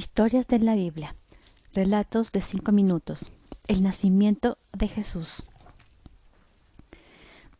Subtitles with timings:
[0.00, 1.14] Historias de la Biblia.
[1.74, 3.30] Relatos de cinco minutos.
[3.68, 5.42] El nacimiento de Jesús.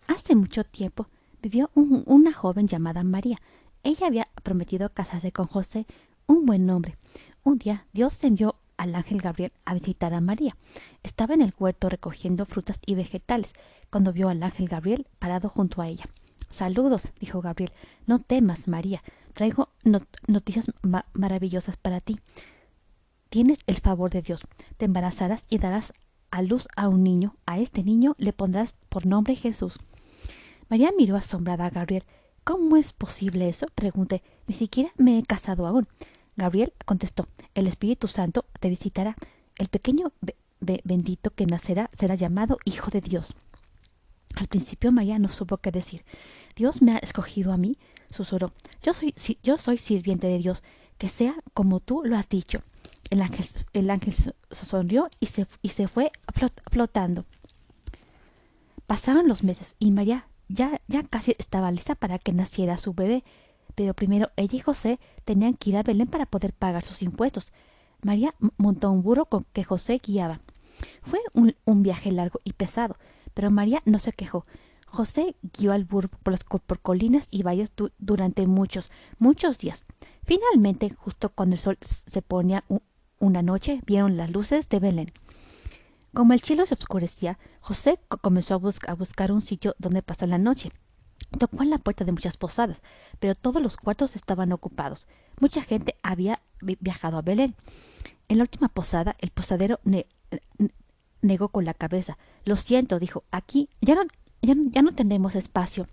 [0.07, 1.07] Hace mucho tiempo
[1.43, 3.37] vivió una joven llamada María.
[3.83, 5.85] Ella había prometido casarse con José,
[6.27, 6.97] un buen hombre.
[7.45, 10.57] Un día Dios envió al ángel Gabriel a visitar a María.
[11.03, 13.53] Estaba en el huerto recogiendo frutas y vegetales
[13.91, 16.07] cuando vio al ángel Gabriel parado junto a ella.
[16.49, 17.73] Saludos, dijo Gabriel.
[18.07, 19.03] No temas, María.
[19.33, 19.71] Traigo
[20.27, 20.67] noticias
[21.13, 22.19] maravillosas para ti.
[23.29, 24.41] Tienes el favor de Dios.
[24.77, 25.93] Te embarazarás y darás
[26.31, 27.37] a luz a un niño.
[27.47, 29.79] A este niño le pondrás por nombre Jesús.
[30.69, 32.05] María miró asombrada a Gabriel.
[32.45, 33.67] ¿Cómo es posible eso?
[33.75, 34.23] pregunté.
[34.47, 35.87] Ni siquiera me he casado aún.
[36.37, 37.29] Gabriel contestó.
[37.55, 39.17] El Espíritu Santo te visitará.
[39.59, 40.13] El pequeño
[40.61, 43.35] bendito que nacerá será llamado Hijo de Dios.
[44.37, 46.05] Al principio María no supo qué decir.
[46.57, 47.79] Dios me ha escogido a mí,
[48.11, 48.53] susurró.
[48.83, 50.63] Yo soy, yo soy sirviente de Dios,
[50.99, 52.63] que sea como tú lo has dicho.
[53.09, 54.15] El ángel, el ángel
[54.51, 56.13] sonrió y se, y se fue
[56.71, 57.25] flotando.
[58.87, 63.25] Pasaban los meses y María ya, ya casi estaba lista para que naciera su bebé,
[63.75, 67.53] pero primero ella y José tenían que ir a Belén para poder pagar sus impuestos.
[68.03, 70.41] María montó un burro con que José guiaba.
[71.03, 72.97] Fue un, un viaje largo y pesado,
[73.35, 74.47] pero María no se quejó.
[74.91, 79.85] José guió al burro por, las, colinas y valles durante muchos, muchos días.
[80.25, 82.65] Finalmente, justo cuando el sol se ponía
[83.19, 85.13] una noche, vieron las luces de Belén.
[86.13, 90.39] Como el cielo se oscurecía, José comenzó a, a buscar un sitio donde pasar la
[90.39, 90.73] noche.
[91.39, 92.83] Tocó en la puerta de muchas posadas,
[93.21, 95.07] pero todos los cuartos estaban ocupados.
[95.39, 97.55] Mucha gente había viajado a Belén.
[98.29, 99.79] En la última posada, el posadero
[101.23, 102.19] negó con la cabeza.
[102.45, 104.03] Lo siento, dijo, aquí ya no,
[104.43, 105.87] ya, no tenemos espacio.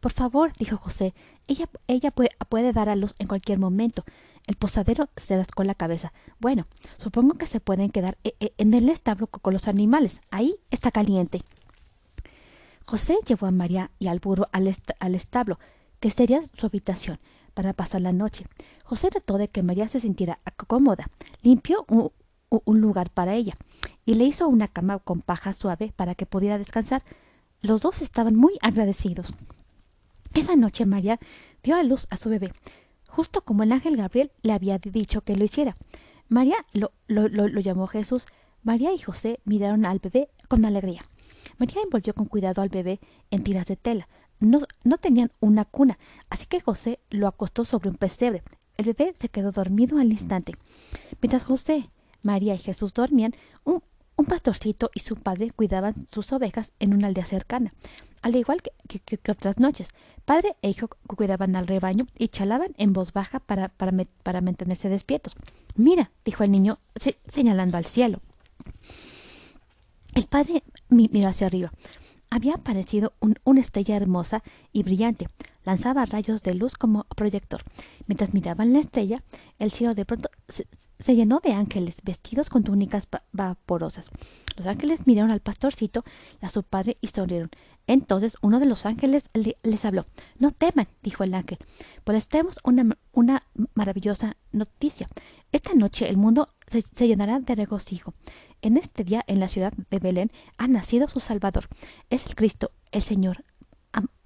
[0.00, 1.14] Por favor, dijo José,
[1.46, 4.04] ella, ella puede, dar a luz en cualquier momento.
[4.46, 6.12] El posadero se rascó la cabeza.
[6.38, 6.66] Bueno,
[6.98, 10.20] supongo que se pueden quedar eh, eh, en el establo con los animales.
[10.30, 11.42] Ahí está caliente.
[12.84, 14.68] José llevó a María y al burro al,
[15.14, 15.58] establo,
[15.98, 17.18] que sería su habitación,
[17.52, 18.44] para pasar la noche.
[18.84, 21.08] José trató de que María se sintiera cómoda.
[21.42, 23.54] Limpió un lugar para ella
[24.04, 27.02] y le hizo una cama con paja suave para que pudiera descansar.
[27.62, 29.34] Los dos estaban muy agradecidos.
[30.34, 31.18] Esa noche María
[31.62, 32.52] dio a luz a su bebé,
[33.08, 35.76] justo como el ángel Gabriel le había dicho que lo hiciera.
[36.28, 38.26] María lo, lo, lo, llamó Jesús.
[38.62, 41.06] María y José miraron al bebé con alegría.
[41.58, 43.00] María envolvió con cuidado al bebé
[43.30, 44.08] en tiras de tela.
[44.40, 48.42] No, no tenían una cuna, así que José lo acostó sobre un pesebre.
[48.76, 50.54] El bebé se quedó dormido al instante.
[51.22, 51.88] Mientras José,
[52.22, 53.32] María y Jesús dormían,
[53.64, 53.82] un,
[54.16, 57.72] un pastorcito y su padre cuidaban sus ovejas en una aldea cercana,
[58.22, 59.90] al igual que, que, otras noches.
[60.24, 64.88] Padre e hijo cuidaban al rebaño y chalaban en voz baja para, para, para mantenerse
[64.88, 65.36] despiertos.
[65.76, 66.78] Mira, dijo el niño,
[67.28, 68.20] señalando al cielo.
[70.14, 71.70] El padre miró hacia arriba.
[72.30, 73.12] Había aparecido
[73.44, 75.28] una estrella hermosa y brillante.
[75.64, 77.62] Lanzaba rayos de luz como proyector.
[78.06, 79.22] Mientras miraban la estrella,
[79.58, 80.66] el cielo de pronto se
[81.14, 84.10] llenó de ángeles vestidos con túnicas vaporosas.
[84.56, 86.04] Los ángeles miraron al pastorcito
[86.40, 87.50] y a su padre y sonrieron.
[87.86, 89.24] Entonces uno de los ángeles
[89.62, 90.06] les habló.
[90.38, 91.58] No teman, dijo el ángel,
[92.04, 95.06] pues tenemos una, una maravillosa noticia.
[95.52, 98.14] Esta noche el mundo se, llenará de regocijo.
[98.62, 101.68] En este día en la ciudad de Belén ha nacido su Salvador.
[102.10, 103.44] Es el Cristo, el Señor.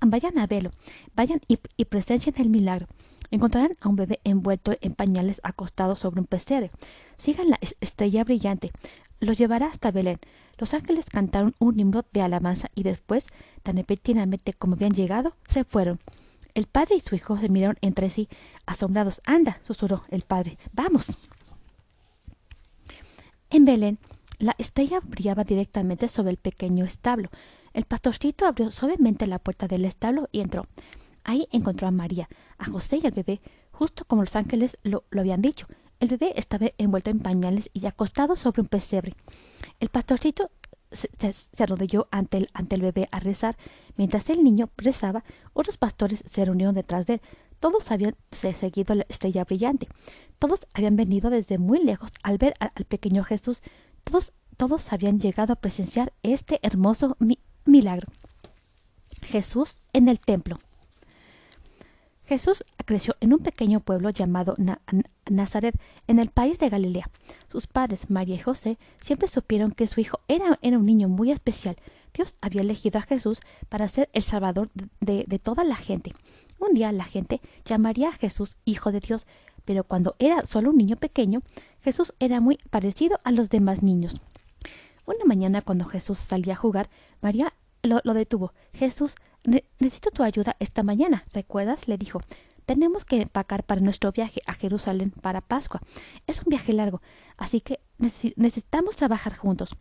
[0.00, 0.70] vayan a verlo,
[1.14, 2.86] vayan y, y presencien el milagro.
[3.30, 6.70] Encontrarán a un bebé envuelto en pañales acostado sobre un pesebre.
[7.16, 8.72] Sigan la estrella brillante.
[9.20, 10.18] Los llevará hasta Belén.
[10.58, 13.26] Los ángeles cantaron un himno de alabanza y después,
[13.62, 16.00] tan repentinamente como habían llegado, se fueron.
[16.54, 18.28] El padre y su hijo se miraron entre sí,
[18.66, 19.20] asombrados.
[19.24, 20.58] Anda, susurró el padre.
[20.72, 21.06] Vamos.
[23.50, 23.98] En Belén,
[24.38, 27.30] la estrella brillaba directamente sobre el pequeño establo.
[27.74, 30.66] El pastorcito abrió suavemente la puerta del establo y entró.
[31.24, 32.28] Ahí encontró a María,
[32.60, 33.40] a José y al bebé,
[33.72, 35.66] justo como los ángeles lo, habían dicho.
[35.98, 39.14] El bebé estaba envuelto en pañales y acostado sobre un pesebre.
[39.80, 40.50] El pastorcito
[40.92, 41.10] se,
[41.62, 43.56] arrodilló ante el, ante el bebé a rezar.
[43.96, 47.20] Mientras el niño rezaba, otros pastores se reunieron detrás de él.
[47.58, 49.88] Todos habían seguido la estrella brillante.
[50.38, 53.62] Todos habían venido desde muy lejos al ver al, pequeño Jesús.
[54.04, 57.18] Todos, todos habían llegado a presenciar este hermoso
[57.66, 58.08] milagro.
[59.22, 60.58] Jesús en el templo.
[62.30, 64.54] Jesús creció en un pequeño pueblo llamado
[65.28, 65.74] Nazaret,
[66.06, 67.10] en el país de Galilea.
[67.48, 71.74] Sus padres, María y José, siempre supieron que su hijo era, un niño muy especial.
[72.14, 76.14] Dios había elegido a Jesús para ser el Salvador de, toda la gente.
[76.60, 79.26] Un día la gente llamaría a Jesús Hijo de Dios,
[79.64, 81.40] pero cuando era solo un niño pequeño,
[81.82, 84.14] Jesús era muy parecido a los demás niños.
[85.04, 86.90] Una mañana cuando Jesús salía a jugar,
[87.20, 88.52] María lo, detuvo.
[88.72, 91.88] Jesús, necesito tu ayuda esta mañana, ¿recuerdas?
[91.88, 92.20] le dijo.
[92.66, 95.80] Tenemos que empacar para nuestro viaje a Jerusalén para Pascua.
[96.28, 97.02] Es un viaje largo,
[97.36, 99.74] así que necesitamos trabajar juntos.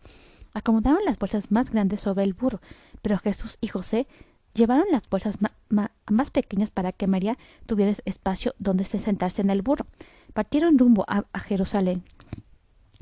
[0.54, 2.62] Acomodaron las bolsas más grandes sobre el burro,
[3.04, 4.08] pero Jesús y José
[4.54, 5.38] llevaron las bolsas
[5.70, 9.86] más pequeñas para que María tuviera espacio donde se sentarse en el burro.
[10.34, 12.04] Partieron rumbo a, Jerusalén.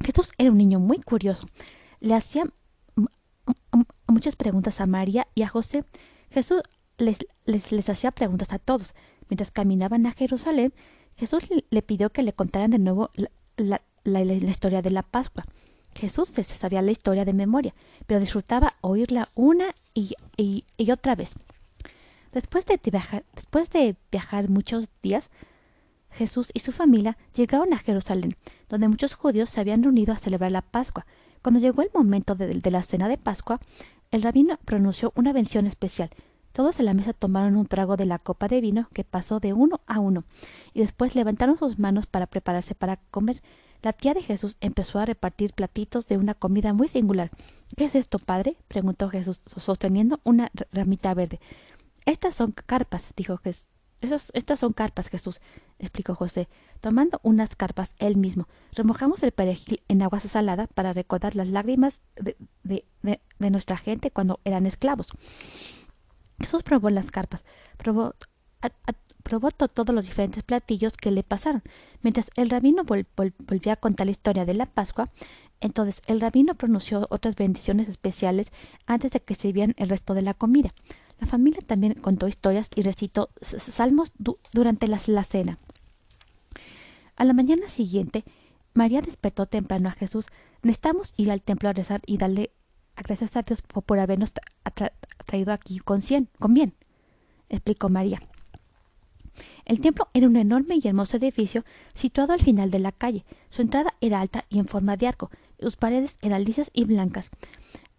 [0.04, 1.48] Jesús era un niño muy curioso.
[2.00, 2.44] Le hacía
[4.08, 5.84] muchas preguntas a María y a José.
[6.38, 6.62] Jesús
[7.00, 8.94] les, hacía preguntas a todos.
[9.28, 10.72] Mientras caminaban a Jerusalén,
[11.16, 13.10] Jesús le pidió que le contaran de nuevo
[13.56, 13.82] la,
[14.22, 15.46] historia de la Pascua.
[15.96, 17.74] Jesús se sabía la historia de memoria,
[18.06, 21.34] pero disfrutaba oírla una y, y, otra vez.
[22.34, 25.32] Después de, viajar, después de viajar muchos días,
[26.12, 28.36] Jesús y su familia llegaron a Jerusalén,
[28.70, 31.08] donde muchos judíos se habían reunido a celebrar la Pascua.
[31.42, 33.60] Cuando llegó el momento de, de la cena de Pascua,
[34.12, 36.12] el rabino pronunció una bendición especial.
[36.58, 39.54] Todos en la mesa tomaron un trago de la copa de vino que pasó de
[39.54, 40.24] uno a uno,
[40.74, 43.44] y después levantaron sus manos para prepararse para comer.
[43.84, 47.30] La tía de Jesús empezó a repartir platitos de una comida muy singular.
[47.76, 48.58] ¿Qué es esto, padre?
[48.68, 51.40] preguntó Jesús, sosteniendo una ramita verde.
[52.08, 53.68] Estas son carpas, dijo Jesús.
[54.34, 55.42] estas son carpas, Jesús,
[55.78, 56.50] explicó José,
[56.82, 58.48] tomando unas carpas él mismo.
[58.72, 64.10] Remojamos el perejil en agua salada para recordar las lágrimas de, de, de, nuestra gente
[64.10, 65.10] cuando eran esclavos.
[66.40, 67.44] Jesús probó las carpas,
[67.78, 68.16] probó
[69.24, 71.62] probó todos los diferentes platillos que le pasaron.
[72.02, 75.10] Mientras el rabino volvía a contar la historia de la Pascua,
[75.60, 78.52] entonces el rabino pronunció otras bendiciones especiales
[78.86, 80.74] antes de que sirvieran el resto de la comida.
[81.20, 84.12] La familia también contó historias y recitó salmos
[84.54, 85.58] durante la, cena.
[87.18, 88.24] A la mañana siguiente,
[88.74, 90.28] María despertó temprano a Jesús.
[90.62, 92.52] Necesitamos ir al templo a rezar y darle
[93.04, 94.34] gracias a Dios por, habernos
[95.26, 96.74] traído aquí con, cien, con bien,
[97.50, 98.22] explicó María.
[99.66, 101.64] El templo era un enorme y hermoso edificio
[101.94, 103.26] situado al final de la calle.
[103.50, 105.30] Su entrada era alta y en forma de arco.
[105.60, 107.30] Sus paredes eran lisas y blancas.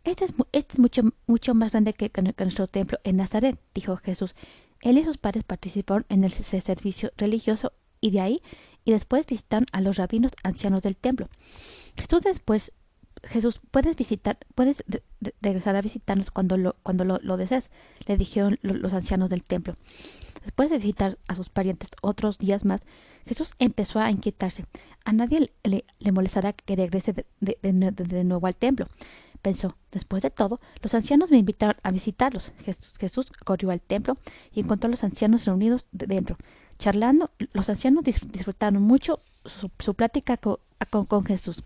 [0.05, 4.35] Este es, este mucho, mucho más grande que, nuestro templo en Nazaret, dijo Jesús.
[4.81, 8.43] Él y sus padres participaron en el servicio religioso y de ahí
[8.85, 11.29] y después visitaron a los rabinos ancianos del templo.
[11.97, 12.73] Jesús después
[13.25, 14.85] Jesús, puedes visitar, puedes
[15.41, 17.71] regresar a visitarnos cuando lo, cuando lo, desees,
[18.07, 19.77] le dijeron los ancianos del templo.
[20.45, 22.81] Después de visitar a sus parientes otros días más,
[23.27, 24.65] Jesús empezó a inquietarse.
[25.05, 28.89] A nadie le, molestará que regrese de, nuevo al templo.
[29.43, 32.53] Pensó, después de todo, los ancianos me invitaron a visitarlos.
[32.99, 34.17] Jesús, corrió al templo
[34.53, 36.37] y encontró a los ancianos reunidos dentro.
[36.79, 41.63] Charlando, los ancianos disfrutaron mucho su, plática con Jesús.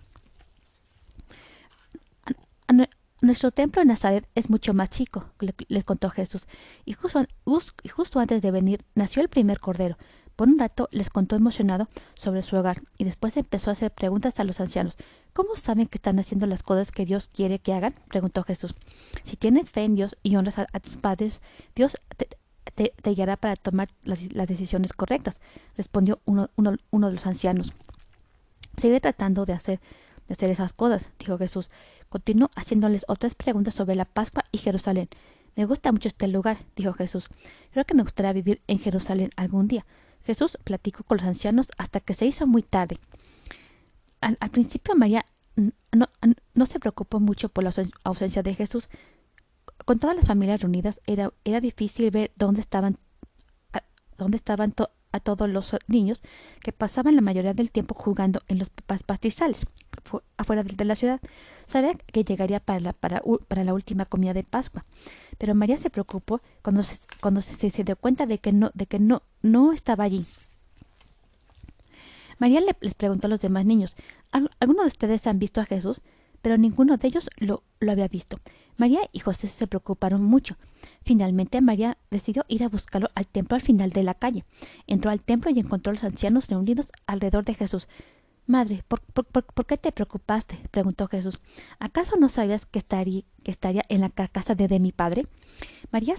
[3.22, 5.24] Nuestro templo en Nazaret es mucho más chico,
[5.68, 6.48] les contó Jesús,
[6.84, 9.96] y justo, antes de venir nació el primer cordero.
[10.34, 14.40] Por un rato les contó emocionado sobre su hogar y después empezó a hacer preguntas
[14.40, 14.96] a los ancianos.
[15.34, 17.94] ¿Cómo saben que están haciendo las cosas que Dios quiere que hagan?
[18.08, 18.74] preguntó Jesús.
[19.22, 21.42] Si tienes fe en Dios y honras a, tus padres,
[21.76, 21.98] Dios
[22.74, 24.18] te, guiará para tomar las,
[24.48, 25.36] decisiones correctas,
[25.76, 27.72] respondió uno, uno, de los ancianos.
[28.78, 29.80] Sigue tratando de hacer,
[30.32, 31.68] de hacer esas cosas, dijo Jesús.
[32.08, 35.08] Continuó haciéndoles otras preguntas sobre la Pascua y Jerusalén.
[35.56, 37.28] Me gusta mucho este lugar, dijo Jesús.
[37.72, 39.84] Creo que me gustaría vivir en Jerusalén algún día.
[40.24, 42.98] Jesús platicó con los ancianos hasta que se hizo muy tarde.
[44.20, 46.08] Al, principio María no,
[46.54, 47.74] no, se preocupó mucho por la
[48.04, 48.88] ausencia de Jesús.
[49.84, 52.98] Con todas las familias reunidas era, era difícil ver dónde estaban,
[54.16, 54.72] dónde estaban
[55.12, 56.22] a todos los niños
[56.60, 58.70] que pasaban la mayoría del tiempo jugando en los
[59.06, 59.66] pastizales
[60.36, 61.20] afuera de la ciudad.
[61.66, 64.84] Sabía que llegaría para la, para, para la última comida de Pascua,
[65.38, 68.98] pero María se preocupó cuando se, cuando se, dio cuenta de que no, de que
[68.98, 70.26] no, no estaba allí.
[72.38, 73.96] María le, les preguntó a los demás niños,
[74.58, 76.00] ¿alguno de ustedes han visto a Jesús?
[76.42, 78.38] Pero ninguno de ellos lo, lo había visto.
[78.76, 80.56] María y José se preocuparon mucho.
[81.04, 84.44] Finalmente María decidió ir a buscarlo al templo al final de la calle.
[84.86, 87.88] Entró al templo y encontró a los ancianos reunidos alrededor de Jesús.
[88.46, 90.58] Madre, ¿por, qué te preocupaste?
[90.70, 91.38] preguntó Jesús.
[91.78, 95.26] ¿Acaso no sabías que estaría, en la casa de, mi padre?
[95.92, 96.16] María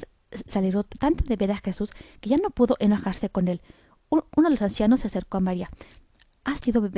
[0.47, 3.61] se alegró tanto de ver a Jesús que ya no pudo enojarse con él.
[4.09, 5.69] uno de los ancianos se acercó a María.
[6.43, 6.89] Has sido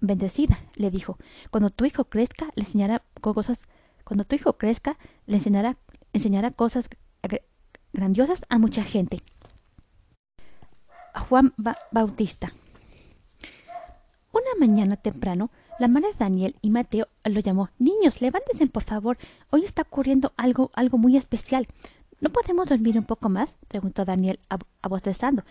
[0.00, 1.18] bendecida, le dijo.
[1.50, 3.58] Cuando tu hijo crezca, le enseñará cosas.
[4.04, 5.76] Cuando tu hijo crezca, le enseñará,
[6.12, 6.88] enseñará cosas
[7.92, 9.20] grandiosas a mucha gente.
[11.28, 11.52] Juan
[11.90, 12.52] Bautista.
[14.58, 17.70] mañana temprano, la madre de Daniel y Mateo lo llamó.
[17.78, 19.18] Niños, levántense, por favor.
[19.50, 21.68] Hoy está ocurriendo algo, algo muy especial.
[22.20, 23.54] ¿No podemos dormir un poco más?
[23.68, 24.40] preguntó Daniel
[24.82, 25.44] abostezando.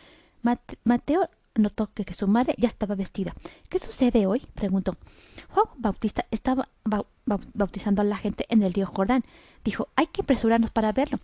[0.84, 3.34] Mateo notó que, su madre ya estaba vestida.
[3.70, 4.48] ¿Qué sucede hoy?
[4.54, 4.98] preguntó.
[5.50, 6.70] Juan Bautista estaba
[7.54, 9.24] bautizando a la gente en el río Jordán.
[9.64, 11.20] Dijo, hay que apresurarnos para verlo.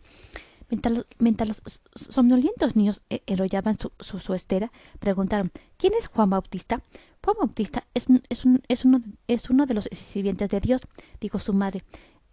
[1.20, 6.82] Mientras los, somnolientos niños enrollaban su, su, estera, preguntaron, ¿quién es Juan Bautista?
[7.24, 10.82] Juan Bautista es, es, es, uno, es uno de los sirvientes de Dios,
[11.20, 11.84] dijo su madre.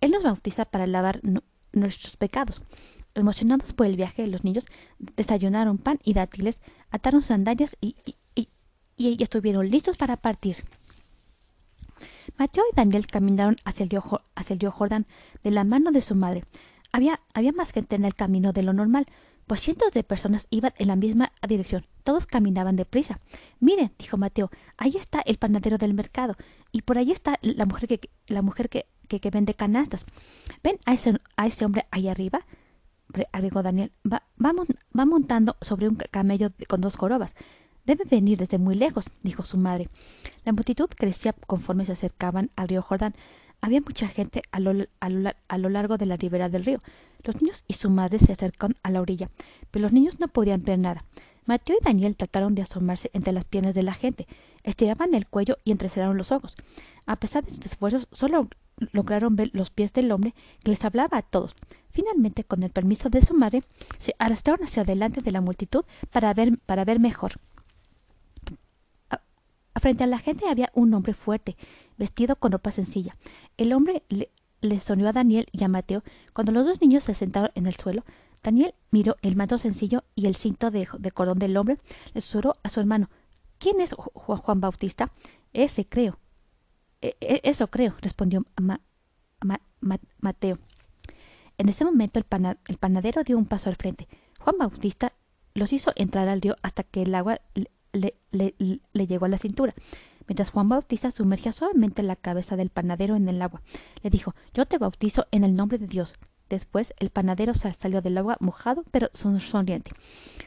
[0.00, 1.20] Él nos bautiza para lavar
[1.72, 2.62] nuestros pecados.
[3.20, 4.66] Emocionados por el viaje, los niños
[5.16, 6.60] desayunaron pan y dátiles,
[6.90, 10.64] ataron sandalias y, y, estuvieron listos para partir.
[12.36, 14.02] Mateo y Daniel caminaron hacia el, río,
[14.34, 15.06] hacia el río Jordán
[15.42, 16.44] de la mano de su madre.
[16.92, 19.06] Había, había más gente en el camino de lo normal,
[19.46, 21.84] pues cientos de personas iban en la misma dirección.
[22.04, 23.18] Todos caminaban deprisa.
[23.58, 26.36] Miren, dijo Mateo, ahí está el panadero del mercado,
[26.70, 30.06] y por ahí está la mujer que, la mujer que, que, vende canastas.
[30.62, 32.46] ¿Ven a ese, a ese hombre ahí arriba?
[33.32, 37.34] Agregó Daniel, va, va, montando sobre un camello con dos jorobas.
[37.84, 39.88] Debe venir desde muy lejos, dijo su madre.
[40.44, 43.14] La multitud crecía conforme se acercaban al río Jordán.
[43.60, 46.82] Había mucha gente a lo, a, lo, largo de la ribera del río.
[47.22, 49.28] Los niños y su madre se acercaron a la orilla,
[49.70, 51.04] pero los niños no podían ver nada.
[51.46, 54.26] Mateo y Daniel trataron de asomarse entre las piernas de la gente.
[54.62, 56.54] Estiraban el cuello y entrecerraron los ojos.
[57.06, 58.48] A pesar de sus esfuerzos, solo
[58.92, 61.54] lograron ver los pies del hombre que les hablaba a todos.
[61.90, 63.62] Finalmente, con el permiso de su madre,
[63.98, 67.32] se arrastraron hacia adelante de la multitud para ver, para ver mejor.
[69.80, 71.56] frente a la gente había un hombre fuerte,
[71.96, 73.16] vestido con ropa sencilla.
[73.56, 74.30] El hombre le,
[74.60, 76.02] le sonrió a Daniel y a Mateo.
[76.32, 78.04] Cuando los dos niños se sentaron en el suelo,
[78.42, 81.78] Daniel miró el manto sencillo y el cinto de, cordón del hombre.
[82.14, 83.10] Le susurró a su hermano.
[83.58, 85.12] ¿Quién es Juan Bautista?
[85.52, 86.18] Ese creo.
[87.02, 88.44] E, e, eso creo, respondió
[90.20, 90.58] Mateo.
[91.60, 92.24] En ese momento el,
[92.78, 94.08] panadero dio un paso al frente.
[94.38, 95.12] Juan Bautista
[95.52, 97.38] los hizo entrar al río hasta que el agua
[97.92, 98.14] le,
[98.94, 99.74] llegó a la cintura.
[100.26, 103.60] Mientras Juan Bautista sumergía suavemente la cabeza del panadero en el agua,
[104.02, 106.14] le dijo Yo te bautizo en el nombre de Dios.
[106.48, 109.90] Después el panadero salió del agua mojado pero sonriente.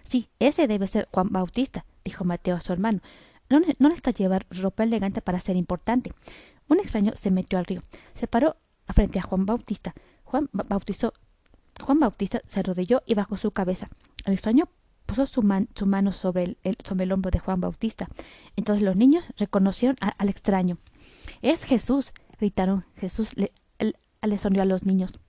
[0.01, 3.01] Sí, ese debe ser Juan Bautista, dijo Mateo a su hermano.
[3.51, 6.11] No, no necesita llevar ropa elegante para ser importante.
[6.69, 7.83] Un extraño se metió al río.
[8.15, 8.55] Se paró
[8.87, 9.93] frente a Juan Bautista.
[10.33, 11.13] Juan bautizó.
[11.79, 13.89] Juan Bautista se arrodilló y bajó su cabeza.
[14.25, 14.67] El extraño
[15.05, 18.07] puso su, mano sobre el, hombro de Juan Bautista.
[18.55, 20.79] Entonces los niños reconocieron al extraño.
[21.43, 22.83] Es Jesús, gritaron.
[22.95, 23.51] Jesús le,
[24.39, 25.19] sonrió a los niños.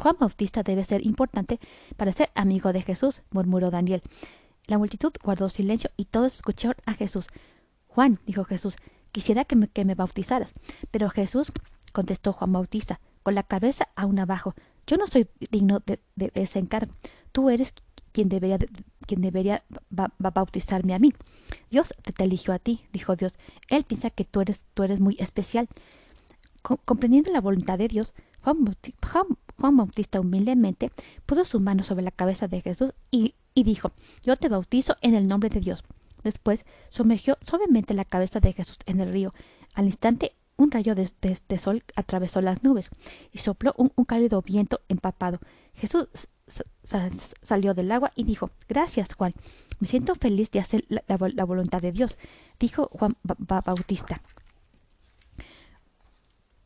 [0.00, 1.60] Juan Bautista debe ser importante
[1.96, 4.02] para ser amigo de Jesús, murmuró Daniel.
[4.66, 7.28] La multitud guardó silencio y todos escucharon a Jesús.
[7.86, 8.74] Juan, dijo Jesús,
[9.12, 10.54] quisiera que me bautizaras.
[10.90, 11.52] Pero Jesús,
[11.92, 12.98] contestó Juan Bautista,
[13.30, 14.56] con la cabeza aún abajo.
[14.88, 16.00] Yo no soy digno de,
[16.34, 16.92] ese encargo.
[17.30, 17.72] Tú eres
[18.10, 18.58] quien debería,
[19.06, 19.62] quien debería
[20.18, 21.12] bautizarme a mí.
[21.70, 23.36] Dios te, eligió a ti, dijo Dios.
[23.68, 25.68] Él piensa que tú eres, tú eres muy especial.
[26.62, 30.90] comprendiendo la voluntad de Dios, Juan, Bautista humildemente
[31.24, 33.92] puso su mano sobre la cabeza de Jesús y, y dijo,
[34.24, 35.84] yo te bautizo en el nombre de Dios.
[36.24, 39.32] Después sumergió suavemente la cabeza de Jesús en el río.
[39.74, 41.10] Al instante un rayo de,
[41.58, 42.90] sol atravesó las nubes
[43.32, 45.38] y sopló un, cálido viento empapado.
[45.74, 46.08] Jesús
[47.42, 49.32] salió del agua y dijo, Gracias, Juan.
[49.78, 52.18] Me siento feliz de hacer la, voluntad de Dios,
[52.58, 54.20] dijo Juan Bautista.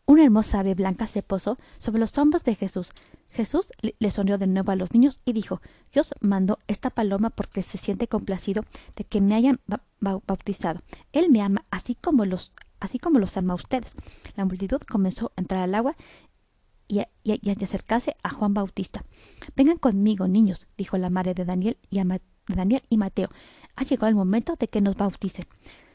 [0.07, 2.91] Una hermosa ave blanca se posó sobre los hombros de Jesús.
[3.31, 5.61] Jesús le sonrió de nuevo a los niños y dijo,
[5.93, 8.65] Dios mandó esta paloma porque se siente complacido
[8.97, 9.61] de que me hayan
[10.01, 10.83] bautizado.
[11.13, 13.95] Él me ama así como los así como los ama ustedes.
[14.37, 15.97] La multitud comenzó a entrar al agua
[16.89, 17.09] y a,
[17.63, 19.05] acercarse a Juan Bautista.
[19.57, 22.01] Vengan conmigo, niños, dijo la madre de Daniel y,
[22.47, 23.31] Daniel y Mateo.
[23.77, 25.47] Ha llegado el momento de que nos bauticen.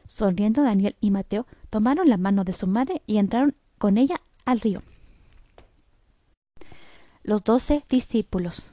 [0.07, 4.59] Sonriendo Daniel y Mateo tomaron la mano de su madre y entraron con ella al
[4.59, 4.81] río.
[7.23, 8.71] Los doce discípulos.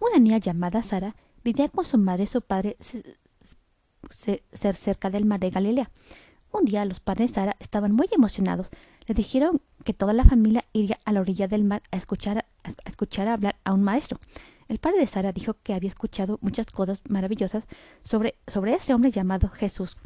[0.00, 2.76] Una niña llamada Sara vivía con su madre y su padre
[4.50, 5.90] cerca del mar de Galilea.
[6.52, 8.70] Un día los padres de Sara estaban muy emocionados.
[9.06, 13.32] Le dijeron que toda la familia iría a la orilla del mar a escuchar, a
[13.32, 14.18] hablar a un maestro.
[14.68, 17.66] El padre de Sara dijo que había escuchado muchas cosas maravillosas
[18.02, 19.96] sobre, ese hombre llamado Jesús.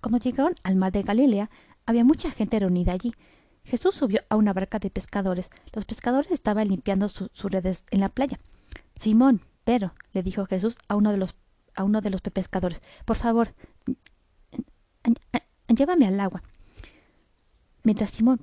[0.00, 1.50] Cuando llegaron al mar de Galilea,
[1.86, 3.14] había mucha gente reunida allí.
[3.64, 5.50] Jesús subió a una barca de pescadores.
[5.72, 8.38] Los pescadores estaban limpiando sus redes en la playa.
[8.96, 11.34] Simón, pero, le dijo Jesús a uno de los,
[11.78, 13.54] uno de los pescadores, por favor,
[15.76, 16.42] llévame al agua.
[17.82, 18.40] Mientras Simón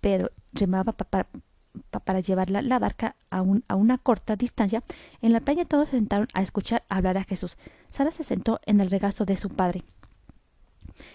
[0.00, 4.82] Pedro remaba para, llevar la, barca a, una corta distancia,
[5.22, 7.56] en la playa todos se sentaron a escuchar hablar a Jesús.
[7.90, 9.82] Sara se sentó en el regazo de su padre.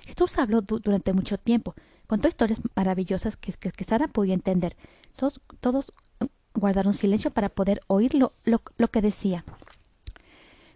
[0.06, 1.76] Jesús habló durante mucho tiempo,
[2.08, 3.54] contó historias maravillosas que,
[3.86, 4.76] Sara podía entender.
[5.16, 5.94] Todos,
[6.56, 8.34] guardaron silencio para poder oír lo,
[8.92, 9.46] que decía.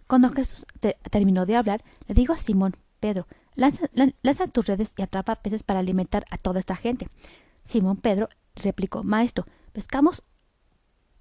[0.06, 0.66] Cuando Jesús
[1.10, 5.80] terminó de hablar, le dijo a Simón, Pedro, lanza, tus redes y atrapa peces para
[5.80, 7.08] alimentar a toda esta gente.
[7.64, 10.22] Simón Pedro replicó, Maestro, pescamos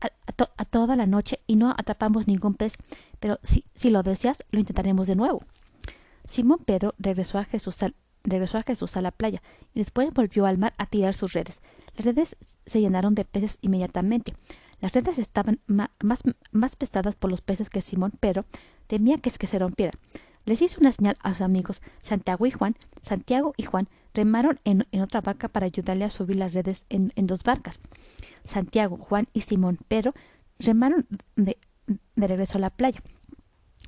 [0.02, 2.76] a, toda la noche y no atrapamos ningún pez,
[3.20, 5.44] pero si, lo deseas, lo intentaremos de nuevo.
[6.28, 9.42] Simón Pedro regresó a Jesús a la playa
[9.74, 11.62] y después volvió al mar a tirar sus redes.
[11.96, 12.36] Las redes
[12.66, 14.34] se llenaron de peces inmediatamente.
[14.82, 15.90] Las redes estaban más,
[16.52, 18.46] más pesadas por los peces que Simón Pedro
[18.88, 19.94] temía que, que se rompieran.
[20.46, 22.76] Les hizo una señal a sus amigos Santiago y Juan.
[23.02, 27.44] Santiago y Juan remaron en, otra barca para ayudarle a subir las redes en, dos
[27.44, 27.80] barcas.
[28.44, 30.14] Santiago, Juan y Simón Pedro
[30.60, 31.58] remaron de,
[32.16, 33.02] regreso a la playa.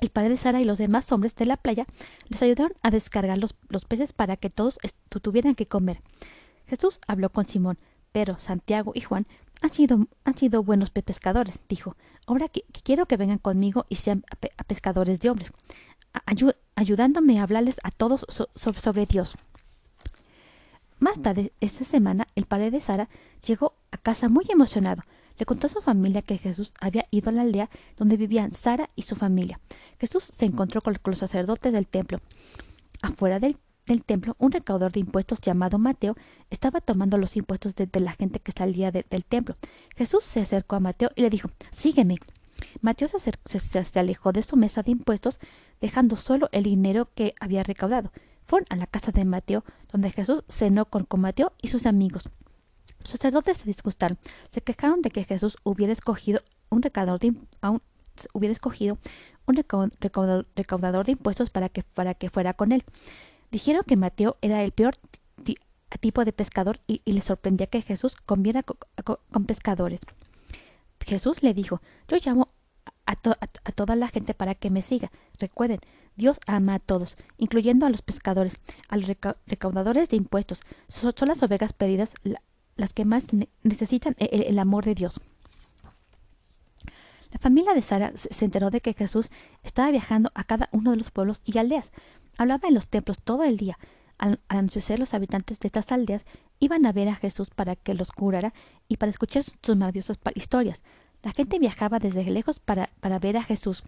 [0.01, 1.85] El padre de Sara y los demás hombres de la playa
[2.27, 3.53] les ayudaron a descargar los,
[3.87, 4.77] peces para que todos
[5.21, 6.01] tuvieran que comer.
[6.67, 7.77] Jesús habló con Simón,
[8.11, 9.27] pero Santiago y Juan
[9.61, 11.95] han sido, buenos pescadores, dijo.
[12.27, 12.49] Ahora
[12.83, 14.23] quiero que vengan conmigo y sean
[14.67, 15.51] pescadores de hombres,
[16.75, 19.35] ayudándome a hablarles a todos sobre Dios.
[20.99, 23.09] Más tarde, esta semana, el padre de Sara
[23.45, 25.03] llegó a casa muy emocionado.
[25.37, 28.89] Le contó a su familia que Jesús había ido a la aldea donde vivían Sara
[28.95, 29.59] y su familia.
[29.99, 32.21] Jesús se encontró con los sacerdotes del templo.
[33.01, 33.57] Afuera del,
[34.05, 36.15] templo, un recaudador de impuestos llamado Mateo
[36.49, 39.57] estaba tomando los impuestos de, la gente que salía del templo.
[39.97, 42.17] Jesús se acercó a Mateo y le dijo, Sígueme.
[42.81, 45.39] Mateo se alejó de su mesa de impuestos,
[45.81, 48.11] dejando solo el dinero que había recaudado
[48.45, 52.29] fueron a la casa de Mateo, donde Jesús cenó con, Mateo y sus amigos.
[52.99, 54.17] Los sacerdotes se disgustaron,
[54.51, 57.27] se quejaron de que Jesús hubiera escogido un recaudador de,
[61.11, 62.83] impuestos para que, para que fuera con él.
[63.51, 64.95] Dijeron que Mateo era el peor
[65.99, 70.01] tipo de pescador y, les sorprendía que Jesús comiera con pescadores.
[70.99, 72.49] Jesús le dijo, yo llamo
[73.05, 75.11] a, toda la gente para que me siga.
[75.39, 75.79] Recuerden,
[76.15, 78.57] Dios ama a todos, incluyendo a los pescadores,
[78.89, 79.07] a los
[79.47, 80.61] recaudadores de impuestos.
[80.87, 82.11] Son, las ovejas pedidas
[82.75, 83.27] las que más
[83.63, 85.21] necesitan el, el, amor de Dios.
[87.31, 89.29] La familia de Sara se enteró de que Jesús
[89.63, 91.91] estaba viajando a cada uno de los pueblos y aldeas.
[92.37, 93.77] Hablaba en los templos todo el día.
[94.17, 96.23] Al, anochecer los habitantes de estas aldeas
[96.59, 98.53] iban a ver a Jesús para que los curara
[98.87, 100.81] y para escuchar sus maravillosas historias.
[101.25, 103.81] La gente viajaba desde lejos para, para ver a Jesús.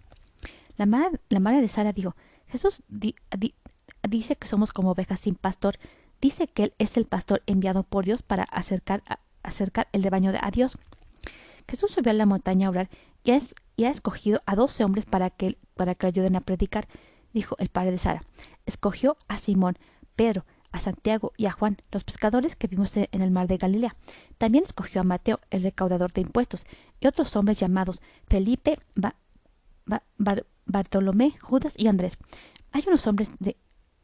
[0.76, 2.16] La madre, de Sara dijo,
[2.48, 5.78] Jesús dice que somos como ovejas sin pastor,
[6.20, 9.04] dice que Él es el pastor enviado por Dios para acercar,
[9.44, 10.80] acercar el rebaño a Dios.
[11.70, 12.90] Jesús subió a la montaña a orar
[13.24, 13.40] y ha,
[13.76, 16.88] y ha escogido a doce hombres para que, para que ayuden a predicar,
[17.34, 18.24] dijo el padre de Sara.
[18.66, 19.78] Escogió a Simón,
[20.16, 23.96] Pedro, a Santiago y a Juan, los pescadores que vimos en el mar de Galilea.
[24.38, 26.66] También escogió a Mateo, el recaudador de impuestos,
[27.00, 28.80] y otros hombres llamados Felipe,
[30.66, 32.18] Bartolomé, Judas y Andrés.
[32.72, 33.58] Hay unos hombres de,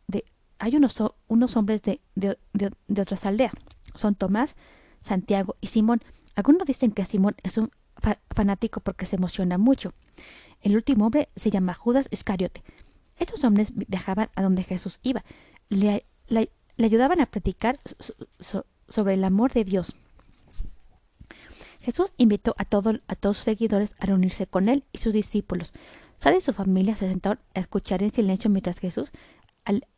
[0.08, 0.26] de
[0.60, 0.96] hay unos,
[1.28, 3.54] unos hombres de, de, de, otras aldeas.
[3.96, 4.56] Son Tomás,
[5.02, 6.02] Santiago y Simón.
[6.36, 7.72] Algunos dicen que Simón es un
[8.34, 9.94] fanático porque se emociona mucho.
[10.62, 12.64] El último hombre se llama Judas Iscariote.
[13.18, 15.24] Estos hombres viajaban a donde Jesús iba.
[15.70, 17.78] Le, le, ayudaban a predicar
[18.88, 19.96] sobre el amor de Dios.
[21.82, 25.74] Jesús invitó a, todo, a todos sus seguidores a reunirse con él y sus discípulos.
[26.18, 29.12] Sara y su familia se sentaron a escuchar en silencio mientras Jesús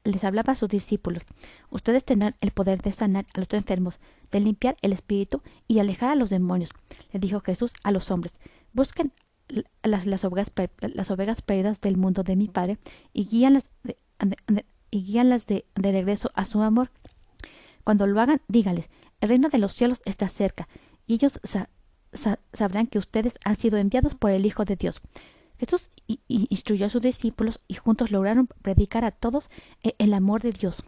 [0.04, 1.24] les hablaba a sus discípulos.
[1.70, 4.00] Ustedes tendrán el poder de sanar a los enfermos,
[4.32, 6.70] de limpiar el espíritu y de alejar a los demonios,
[7.12, 8.34] le dijo Jesús a los hombres.
[8.74, 9.12] Busquen
[9.84, 12.78] las, las, ovejas, las ovejas perdidas del mundo de mi Padre
[13.14, 13.98] y guíanlas de,
[14.96, 16.90] y guíanlas de, regreso a su amor.
[17.84, 20.70] Cuando lo hagan, dígales, el reino de los cielos está cerca,
[21.06, 21.38] y ellos
[22.54, 25.02] sabrán que ustedes han sido enviados por el Hijo de Dios.
[25.60, 25.90] Jesús
[26.28, 29.50] instruyó a sus discípulos y juntos lograron predicar a todos
[29.84, 30.84] e-, el amor de Dios.